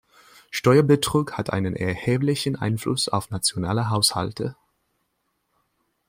Steuerbetrug 0.49 1.33
hat 1.33 1.51
einen 1.53 1.75
erheblichen 1.75 2.55
Einfluss 2.55 3.07
auf 3.07 3.29
nationale 3.29 3.91
Haushalte. 3.91 4.55